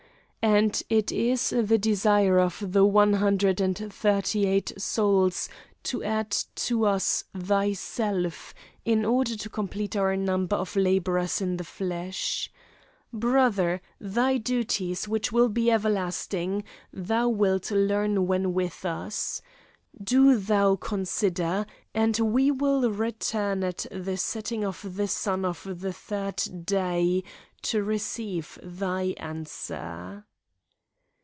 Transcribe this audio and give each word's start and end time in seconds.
And 0.43 0.81
it 0.89 1.11
is 1.11 1.51
the 1.51 1.77
desire 1.77 2.39
of 2.39 2.71
the 2.73 2.83
one 2.83 3.13
hundred 3.13 3.61
and 3.61 3.77
thirty 3.77 4.47
eight 4.47 4.71
souls 4.75 5.47
to 5.83 6.03
add 6.03 6.31
to 6.31 6.83
us 6.87 7.25
thyself, 7.37 8.55
in 8.83 9.05
order 9.05 9.35
to 9.37 9.49
complete 9.49 9.95
our 9.95 10.17
number 10.17 10.55
of 10.55 10.75
laborers 10.75 11.41
in 11.41 11.57
the 11.57 11.63
flesh. 11.63 12.51
Brother, 13.13 13.83
thy 13.99 14.39
duties, 14.39 15.07
which 15.07 15.31
will 15.31 15.47
be 15.47 15.69
everlasting, 15.69 16.63
thou 16.91 17.29
wilt 17.29 17.69
learn 17.69 18.25
when 18.25 18.51
with 18.55 18.83
us. 18.83 19.43
Do 20.03 20.37
thou 20.39 20.75
consider, 20.75 21.67
and 21.93 22.17
we 22.17 22.49
will 22.49 22.89
return 22.89 23.63
at 23.63 23.85
the 23.91 24.17
setting 24.17 24.65
of 24.65 24.95
the 24.97 25.07
sun 25.07 25.45
of 25.45 25.67
the 25.81 25.93
third 25.93 26.41
day, 26.65 27.23
to 27.61 27.83
receive 27.83 28.57
thy 28.63 29.09
answer." 29.17 30.25